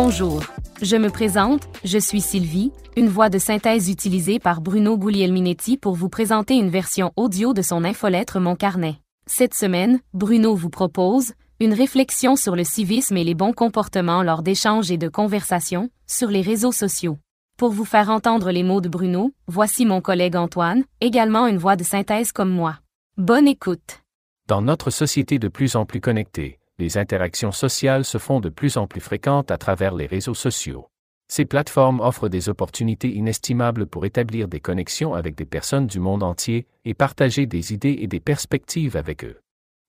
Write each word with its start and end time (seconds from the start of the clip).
Bonjour. 0.00 0.44
Je 0.80 0.94
me 0.94 1.10
présente, 1.10 1.62
je 1.82 1.98
suis 1.98 2.20
Sylvie, 2.20 2.70
une 2.96 3.08
voix 3.08 3.30
de 3.30 3.38
synthèse 3.38 3.90
utilisée 3.90 4.38
par 4.38 4.60
Bruno 4.60 4.96
Guglielminetti 4.96 5.76
pour 5.76 5.96
vous 5.96 6.08
présenter 6.08 6.54
une 6.54 6.68
version 6.68 7.10
audio 7.16 7.52
de 7.52 7.62
son 7.62 7.82
infolettre 7.82 8.38
Mon 8.38 8.54
Carnet. 8.54 9.00
Cette 9.26 9.54
semaine, 9.54 9.98
Bruno 10.14 10.54
vous 10.54 10.70
propose 10.70 11.32
une 11.58 11.74
réflexion 11.74 12.36
sur 12.36 12.54
le 12.54 12.62
civisme 12.62 13.16
et 13.16 13.24
les 13.24 13.34
bons 13.34 13.52
comportements 13.52 14.22
lors 14.22 14.44
d'échanges 14.44 14.92
et 14.92 14.98
de 14.98 15.08
conversations 15.08 15.90
sur 16.06 16.28
les 16.28 16.42
réseaux 16.42 16.70
sociaux. 16.70 17.18
Pour 17.56 17.70
vous 17.70 17.84
faire 17.84 18.08
entendre 18.08 18.52
les 18.52 18.62
mots 18.62 18.80
de 18.80 18.88
Bruno, 18.88 19.32
voici 19.48 19.84
mon 19.84 20.00
collègue 20.00 20.36
Antoine, 20.36 20.84
également 21.00 21.48
une 21.48 21.58
voix 21.58 21.74
de 21.74 21.82
synthèse 21.82 22.30
comme 22.30 22.52
moi. 22.52 22.76
Bonne 23.16 23.48
écoute. 23.48 24.04
Dans 24.46 24.62
notre 24.62 24.90
société 24.90 25.40
de 25.40 25.48
plus 25.48 25.74
en 25.74 25.86
plus 25.86 26.00
connectée, 26.00 26.60
les 26.78 26.96
interactions 26.96 27.52
sociales 27.52 28.04
se 28.04 28.18
font 28.18 28.40
de 28.40 28.48
plus 28.48 28.76
en 28.76 28.86
plus 28.86 29.00
fréquentes 29.00 29.50
à 29.50 29.58
travers 29.58 29.94
les 29.94 30.06
réseaux 30.06 30.34
sociaux. 30.34 30.88
Ces 31.30 31.44
plateformes 31.44 32.00
offrent 32.00 32.28
des 32.28 32.48
opportunités 32.48 33.14
inestimables 33.14 33.86
pour 33.86 34.06
établir 34.06 34.48
des 34.48 34.60
connexions 34.60 35.14
avec 35.14 35.34
des 35.34 35.44
personnes 35.44 35.86
du 35.86 36.00
monde 36.00 36.22
entier 36.22 36.66
et 36.84 36.94
partager 36.94 37.46
des 37.46 37.74
idées 37.74 37.98
et 38.00 38.06
des 38.06 38.20
perspectives 38.20 38.96
avec 38.96 39.24
eux. 39.24 39.40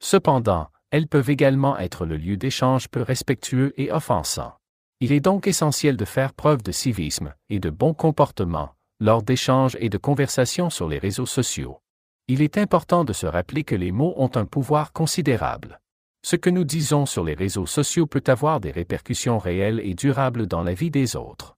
Cependant, 0.00 0.68
elles 0.90 1.08
peuvent 1.08 1.28
également 1.28 1.78
être 1.78 2.06
le 2.06 2.16
lieu 2.16 2.36
d'échanges 2.36 2.88
peu 2.88 3.02
respectueux 3.02 3.74
et 3.76 3.92
offensants. 3.92 4.54
Il 5.00 5.12
est 5.12 5.20
donc 5.20 5.46
essentiel 5.46 5.98
de 5.98 6.06
faire 6.06 6.32
preuve 6.32 6.62
de 6.62 6.72
civisme 6.72 7.34
et 7.50 7.58
de 7.58 7.68
bon 7.68 7.92
comportement 7.92 8.70
lors 8.98 9.22
d'échanges 9.22 9.76
et 9.78 9.90
de 9.90 9.98
conversations 9.98 10.70
sur 10.70 10.88
les 10.88 10.98
réseaux 10.98 11.26
sociaux. 11.26 11.82
Il 12.28 12.40
est 12.40 12.56
important 12.56 13.04
de 13.04 13.12
se 13.12 13.26
rappeler 13.26 13.62
que 13.62 13.74
les 13.74 13.92
mots 13.92 14.14
ont 14.16 14.30
un 14.36 14.46
pouvoir 14.46 14.94
considérable. 14.94 15.80
Ce 16.28 16.34
que 16.34 16.50
nous 16.50 16.64
disons 16.64 17.06
sur 17.06 17.22
les 17.22 17.34
réseaux 17.34 17.66
sociaux 17.66 18.08
peut 18.08 18.24
avoir 18.26 18.58
des 18.58 18.72
répercussions 18.72 19.38
réelles 19.38 19.78
et 19.84 19.94
durables 19.94 20.48
dans 20.48 20.64
la 20.64 20.74
vie 20.74 20.90
des 20.90 21.14
autres. 21.14 21.56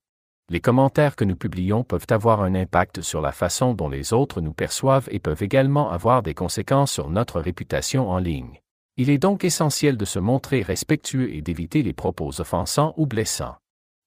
Les 0.51 0.59
commentaires 0.59 1.15
que 1.15 1.25
nous 1.25 1.35
publions 1.35 1.83
peuvent 1.83 2.05
avoir 2.11 2.43
un 2.43 2.53
impact 2.53 3.01
sur 3.01 3.19
la 3.19 3.31
façon 3.31 3.73
dont 3.73 3.89
les 3.89 4.13
autres 4.13 4.41
nous 4.41 4.53
perçoivent 4.53 5.09
et 5.09 5.17
peuvent 5.17 5.41
également 5.41 5.89
avoir 5.89 6.21
des 6.21 6.35
conséquences 6.35 6.91
sur 6.91 7.09
notre 7.09 7.39
réputation 7.41 8.11
en 8.11 8.19
ligne. 8.19 8.59
Il 8.95 9.09
est 9.09 9.17
donc 9.17 9.43
essentiel 9.43 9.97
de 9.97 10.05
se 10.05 10.19
montrer 10.19 10.61
respectueux 10.61 11.33
et 11.33 11.41
d'éviter 11.41 11.81
les 11.81 11.93
propos 11.93 12.39
offensants 12.39 12.93
ou 12.95 13.07
blessants. 13.07 13.55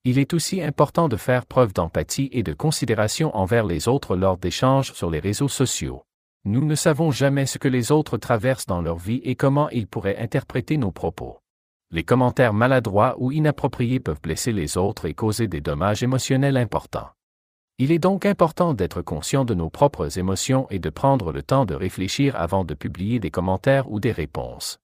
Il 0.05 0.17
est 0.17 0.33
aussi 0.33 0.63
important 0.63 1.09
de 1.09 1.17
faire 1.17 1.45
preuve 1.45 1.73
d'empathie 1.73 2.29
et 2.31 2.45
de 2.45 2.53
considération 2.53 3.37
envers 3.37 3.67
les 3.67 3.89
autres 3.89 4.15
lors 4.15 4.39
d'échanges 4.39 4.93
sur 4.93 5.11
les 5.11 5.19
réseaux 5.19 5.49
sociaux. 5.49 6.05
Nous 6.45 6.65
ne 6.65 6.75
savons 6.75 7.13
jamais 7.13 7.47
ce 7.47 7.59
que 7.59 7.69
les 7.69 7.93
autres 7.93 8.19
traversent 8.19 8.67
dans 8.67 8.83
leur 8.83 8.97
vie 8.97 9.21
et 9.23 9.37
comment 9.37 9.71
ils 9.71 9.87
pourraient 9.87 10.19
interpréter 10.19 10.77
nos 10.77 10.91
propos. 10.91 11.39
Les 11.93 12.03
commentaires 12.03 12.53
maladroits 12.53 13.15
ou 13.19 13.31
inappropriés 13.31 14.01
peuvent 14.01 14.21
blesser 14.21 14.53
les 14.53 14.77
autres 14.77 15.05
et 15.05 15.15
causer 15.15 15.47
des 15.47 15.61
dommages 15.61 16.03
émotionnels 16.03 16.57
importants. 16.57 17.11
Il 17.79 17.93
est 17.93 17.99
donc 17.99 18.27
important 18.27 18.75
d'être 18.75 19.03
conscient 19.03 19.45
de 19.45 19.55
nos 19.55 19.71
propres 19.71 20.19
émotions 20.19 20.67
et 20.71 20.79
de 20.79 20.91
prendre 20.91 21.33
le 21.33 21.43
temps 21.43 21.65
de 21.65 21.75
réfléchir 21.75 22.35
avant 22.35 22.65
de 22.65 22.75
publier 22.75 23.21
des 23.21 23.31
commentaires 23.31 23.91
ou 23.91 24.01
des 24.01 24.13
réponses. 24.13 24.79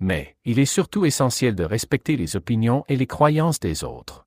Mais, 0.00 0.36
il 0.44 0.58
est 0.58 0.64
surtout 0.64 1.04
essentiel 1.04 1.54
de 1.54 1.64
respecter 1.64 2.16
les 2.16 2.34
opinions 2.34 2.84
et 2.88 2.96
les 2.96 3.06
croyances 3.06 3.60
des 3.60 3.84
autres. 3.84 4.23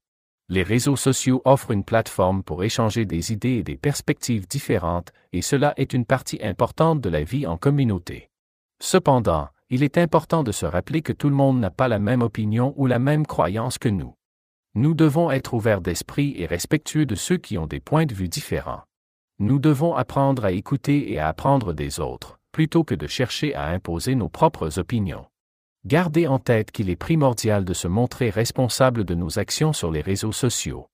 Les 0.50 0.64
réseaux 0.64 0.95
sociaux 0.95 1.42
offrent 1.44 1.72
une 1.72 1.84
plateforme 1.84 2.42
pour 2.42 2.64
échanger 2.64 3.06
des 3.06 3.34
idées 3.34 3.56
et 3.56 3.64
des 3.64 3.76
perspectives 3.76 4.48
différentes, 4.48 5.12
et 5.34 5.42
cela 5.42 5.73
est 5.76 5.94
une 5.94 6.06
partie 6.06 6.39
importante 6.42 7.02
de 7.02 7.09
la 7.09 7.23
vie 7.23 7.45
en 7.45 7.58
communauté. 7.58 8.30
Cependant, 8.81 9.50
il 9.70 9.84
est 9.84 9.98
important 9.98 10.44
de 10.44 10.54
se 10.54 10.66
rappeler 10.66 11.02
que 11.02 11.12
tout 11.12 11.28
le 11.28 11.36
monde 11.36 11.59
n'a 11.59 11.70
pas 11.70 11.89
la 11.89 12.00
même 12.00 12.22
opinion 12.22 12.73
ou 12.78 12.86
la 12.86 13.00
même 13.00 13.26
croyance 13.26 13.78
que 13.78 13.89
nous. 13.89 14.14
Nous 14.73 14.94
devons 14.94 15.31
être 15.31 15.54
ouverts 15.54 15.81
d'esprit 15.81 16.36
et 16.38 16.45
respectueux 16.45 17.06
de 17.06 17.16
ceux 17.16 17.38
qui 17.38 17.58
ont 17.58 17.67
des 17.67 17.82
points 17.82 18.05
de 18.05 18.14
vue 18.14 18.30
différents. 18.30 18.83
Nous 19.39 19.60
devons 19.60 19.95
apprendre 19.95 20.45
à 20.45 20.52
écouter 20.52 21.11
et 21.11 21.20
à 21.20 21.27
apprendre 21.27 21.73
des 21.73 21.99
autres, 21.99 22.39
plutôt 22.54 22.86
que 22.86 22.95
de 22.95 23.08
chercher 23.08 23.54
à 23.54 23.67
imposer 23.67 24.16
nos 24.16 24.30
propres 24.30 24.80
opinions. 24.80 25.26
Gardez 25.86 26.27
en 26.27 26.39
tête 26.39 26.71
qu'il 26.71 26.89
est 26.89 26.95
primordial 26.95 27.64
de 27.64 27.73
se 27.73 27.88
montrer 27.88 28.30
responsable 28.30 29.05
de 29.05 29.15
nos 29.15 29.39
actions 29.39 29.73
sur 29.73 29.92
les 29.92 30.02
réseaux 30.02 30.32
sociaux. 30.32 30.89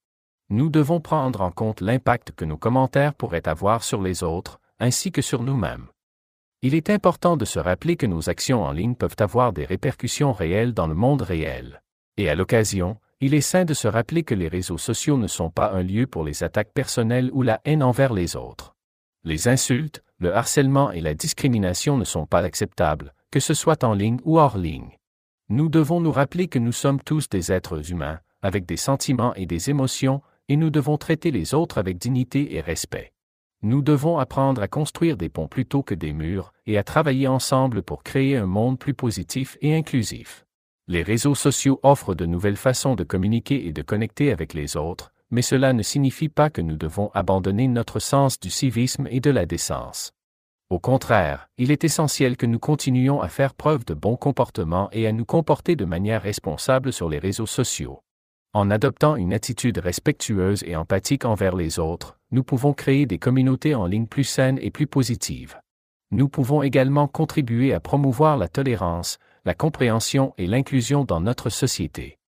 Nous 0.49 0.69
devons 0.69 0.99
prendre 0.99 1.41
en 1.41 1.51
compte 1.51 1.81
l'impact 1.81 2.33
que 2.33 2.45
nos 2.45 2.57
commentaires 2.57 3.13
pourraient 3.13 3.47
avoir 3.47 3.83
sur 3.83 4.01
les 4.01 4.23
autres, 4.23 4.59
ainsi 4.79 5.11
que 5.11 5.21
sur 5.21 5.41
nous-mêmes. 5.41 5.87
Il 6.61 6.75
est 6.75 6.89
important 6.89 7.37
de 7.37 7.45
se 7.45 7.59
rappeler 7.59 7.95
que 7.95 8.05
nos 8.05 8.29
actions 8.29 8.63
en 8.63 8.71
ligne 8.71 8.95
peuvent 8.95 9.15
avoir 9.19 9.51
des 9.51 9.65
répercussions 9.65 10.31
réelles 10.31 10.73
dans 10.73 10.87
le 10.87 10.95
monde 10.95 11.21
réel. 11.21 11.81
Et 12.17 12.29
à 12.29 12.35
l'occasion, 12.35 12.97
il 13.19 13.33
est 13.33 13.41
sain 13.41 13.65
de 13.65 13.73
se 13.73 13.87
rappeler 13.87 14.23
que 14.23 14.35
les 14.35 14.47
réseaux 14.47 14.77
sociaux 14.77 15.17
ne 15.17 15.27
sont 15.27 15.49
pas 15.49 15.71
un 15.71 15.81
lieu 15.81 16.07
pour 16.07 16.23
les 16.23 16.43
attaques 16.43 16.73
personnelles 16.73 17.31
ou 17.33 17.41
la 17.41 17.61
haine 17.65 17.81
envers 17.81 18.13
les 18.13 18.35
autres. 18.35 18.75
Les 19.23 19.47
insultes, 19.47 20.03
le 20.19 20.35
harcèlement 20.35 20.91
et 20.91 21.01
la 21.01 21.13
discrimination 21.13 21.97
ne 21.97 22.03
sont 22.03 22.25
pas 22.25 22.41
acceptables, 22.41 23.13
que 23.33 23.39
ce 23.39 23.55
soit 23.55 23.83
en 23.83 23.95
ligne 23.95 24.19
ou 24.25 24.37
hors 24.37 24.59
ligne. 24.59 24.95
Nous 25.49 25.67
devons 25.67 25.99
nous 25.99 26.11
rappeler 26.11 26.47
que 26.47 26.59
nous 26.59 26.71
sommes 26.71 27.01
tous 27.01 27.27
des 27.29 27.51
êtres 27.51 27.89
humains, 27.89 28.19
avec 28.43 28.67
des 28.67 28.77
sentiments 28.77 29.33
et 29.33 29.47
des 29.47 29.71
émotions, 29.71 30.21
et 30.49 30.55
nous 30.55 30.69
devons 30.69 30.97
traiter 30.97 31.31
les 31.31 31.55
autres 31.55 31.79
avec 31.79 31.97
dignité 31.97 32.53
et 32.53 32.61
respect. 32.61 33.11
Nous 33.63 33.81
devons 33.81 34.19
apprendre 34.19 34.61
à 34.61 34.67
construire 34.67 35.17
des 35.17 35.29
ponts 35.29 35.47
plutôt 35.47 35.81
que 35.81 35.95
des 35.95 36.13
murs, 36.13 36.53
et 36.67 36.77
à 36.77 36.83
travailler 36.83 37.27
ensemble 37.27 37.81
pour 37.81 38.03
créer 38.03 38.37
un 38.37 38.45
monde 38.45 38.77
plus 38.77 38.93
positif 38.93 39.57
et 39.61 39.75
inclusif. 39.75 40.45
Les 40.87 41.01
réseaux 41.01 41.33
sociaux 41.33 41.79
offrent 41.81 42.13
de 42.13 42.27
nouvelles 42.27 42.55
façons 42.55 42.93
de 42.93 43.03
communiquer 43.03 43.65
et 43.65 43.73
de 43.73 43.81
connecter 43.81 44.31
avec 44.31 44.53
les 44.53 44.77
autres, 44.77 45.11
mais 45.31 45.41
cela 45.41 45.73
ne 45.73 45.81
signifie 45.81 46.29
pas 46.29 46.51
que 46.51 46.61
nous 46.61 46.77
devons 46.77 47.09
abandonner 47.15 47.67
notre 47.67 47.97
sens 47.97 48.39
du 48.39 48.51
civisme 48.51 49.07
et 49.09 49.21
de 49.21 49.31
la 49.31 49.47
décence. 49.47 50.13
Au 50.69 50.79
contraire, 50.79 51.49
il 51.57 51.71
est 51.71 51.83
essentiel 51.83 52.37
que 52.37 52.45
nous 52.45 52.59
continuions 52.59 53.21
à 53.21 53.27
faire 53.27 53.53
preuve 53.53 53.85
de 53.85 53.93
bon 53.93 54.15
comportement 54.15 54.89
et 54.91 55.07
à 55.07 55.11
nous 55.11 55.25
comporter 55.25 55.75
de 55.75 55.85
manière 55.85 56.21
responsable 56.21 56.91
sur 56.91 57.09
les 57.09 57.19
réseaux 57.19 57.45
sociaux. 57.45 58.01
En 58.53 58.69
adoptant 58.69 59.15
une 59.15 59.33
attitude 59.33 59.79
respectueuse 59.79 60.63
et 60.63 60.75
empathique 60.75 61.25
envers 61.25 61.55
les 61.55 61.79
autres, 61.79 62.19
nous 62.31 62.43
pouvons 62.43 62.73
créer 62.73 63.05
des 63.05 63.17
communautés 63.17 63.75
en 63.75 63.85
ligne 63.85 64.07
plus 64.07 64.23
saines 64.23 64.59
et 64.61 64.71
plus 64.71 64.87
positives. 64.87 65.59
Nous 66.11 66.29
pouvons 66.29 66.61
également 66.61 67.07
contribuer 67.07 67.73
à 67.73 67.79
promouvoir 67.79 68.37
la 68.37 68.47
tolérance, 68.47 69.17
la 69.45 69.55
compréhension 69.55 70.33
et 70.37 70.45
l'inclusion 70.45 71.03
dans 71.03 71.19
notre 71.19 71.49
société. 71.49 72.19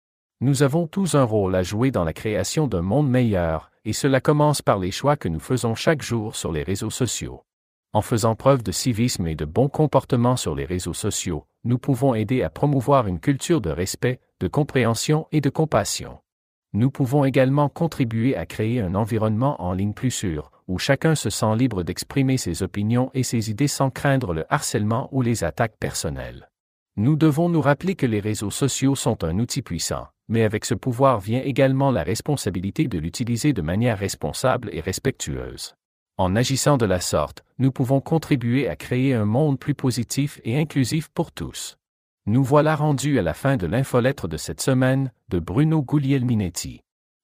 Nous 0.40 0.62
avons 0.62 0.86
tous 0.86 1.14
un 1.14 1.24
rôle 1.24 1.54
à 1.54 1.62
jouer 1.62 1.90
dans 1.90 2.04
la 2.04 2.14
création 2.14 2.66
d'un 2.66 2.82
monde 2.82 3.08
meilleur, 3.10 3.70
et 3.84 3.92
cela 3.92 4.20
commence 4.20 4.62
par 4.62 4.78
les 4.78 4.90
choix 4.90 5.16
que 5.16 5.28
nous 5.28 5.40
faisons 5.40 5.74
chaque 5.74 6.02
jour 6.02 6.36
sur 6.36 6.52
les 6.52 6.62
réseaux 6.62 6.90
sociaux. 6.90 7.44
En 7.94 8.02
faisant 8.02 8.34
preuve 8.34 8.64
de 8.64 8.72
civisme 8.72 9.28
et 9.28 9.36
de 9.36 9.44
bon 9.44 9.68
comportement 9.68 10.34
sur 10.34 10.56
les 10.56 10.64
réseaux 10.64 10.94
sociaux, 10.94 11.46
nous 11.62 11.78
pouvons 11.78 12.12
aider 12.12 12.42
à 12.42 12.50
promouvoir 12.50 13.06
une 13.06 13.20
culture 13.20 13.60
de 13.60 13.70
respect, 13.70 14.18
de 14.40 14.48
compréhension 14.48 15.28
et 15.30 15.40
de 15.40 15.48
compassion. 15.48 16.18
Nous 16.72 16.90
pouvons 16.90 17.24
également 17.24 17.68
contribuer 17.68 18.34
à 18.34 18.46
créer 18.46 18.80
un 18.80 18.96
environnement 18.96 19.62
en 19.62 19.72
ligne 19.72 19.92
plus 19.92 20.10
sûr, 20.10 20.50
où 20.66 20.76
chacun 20.76 21.14
se 21.14 21.30
sent 21.30 21.54
libre 21.54 21.84
d'exprimer 21.84 22.36
ses 22.36 22.64
opinions 22.64 23.12
et 23.14 23.22
ses 23.22 23.48
idées 23.48 23.68
sans 23.68 23.90
craindre 23.90 24.34
le 24.34 24.44
harcèlement 24.52 25.08
ou 25.12 25.22
les 25.22 25.44
attaques 25.44 25.76
personnelles. 25.78 26.50
Nous 26.96 27.14
devons 27.14 27.48
nous 27.48 27.60
rappeler 27.60 27.94
que 27.94 28.06
les 28.06 28.18
réseaux 28.18 28.50
sociaux 28.50 28.96
sont 28.96 29.22
un 29.22 29.38
outil 29.38 29.62
puissant, 29.62 30.08
mais 30.26 30.42
avec 30.42 30.64
ce 30.64 30.74
pouvoir 30.74 31.20
vient 31.20 31.42
également 31.42 31.92
la 31.92 32.02
responsabilité 32.02 32.88
de 32.88 32.98
l'utiliser 32.98 33.52
de 33.52 33.62
manière 33.62 33.98
responsable 33.98 34.68
et 34.72 34.80
respectueuse. 34.80 35.76
En 36.16 36.36
agissant 36.36 36.76
de 36.76 36.86
la 36.86 37.00
sorte, 37.00 37.44
nous 37.58 37.72
pouvons 37.72 38.00
contribuer 38.00 38.68
à 38.68 38.76
créer 38.76 39.14
un 39.14 39.24
monde 39.24 39.58
plus 39.58 39.74
positif 39.74 40.40
et 40.44 40.56
inclusif 40.56 41.08
pour 41.08 41.32
tous. 41.32 41.76
Nous 42.26 42.44
voilà 42.44 42.76
rendus 42.76 43.18
à 43.18 43.22
la 43.22 43.34
fin 43.34 43.56
de 43.56 43.66
l'infolettre 43.66 44.28
de 44.28 44.36
cette 44.36 44.60
semaine, 44.60 45.10
de 45.28 45.40
Bruno 45.40 45.82
Guglielminetti. 45.82 46.82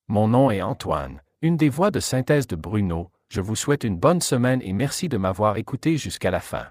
Mon 0.08 0.26
nom 0.26 0.50
est 0.50 0.60
Antoine, 0.60 1.22
une 1.40 1.56
des 1.56 1.68
voix 1.68 1.92
de 1.92 2.00
synthèse 2.00 2.48
de 2.48 2.56
Bruno, 2.56 3.10
je 3.28 3.40
vous 3.40 3.54
souhaite 3.54 3.84
une 3.84 3.96
bonne 3.96 4.20
semaine 4.20 4.60
et 4.62 4.72
merci 4.72 5.08
de 5.08 5.16
m'avoir 5.16 5.56
écouté 5.56 5.96
jusqu'à 5.96 6.32
la 6.32 6.40
fin. 6.40 6.66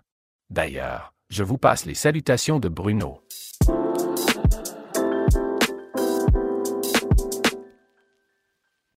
D'ailleurs, 0.49 1.13
je 1.29 1.43
vous 1.43 1.57
passe 1.57 1.85
les 1.85 1.93
salutations 1.93 2.59
de 2.59 2.67
Bruno. 2.67 3.21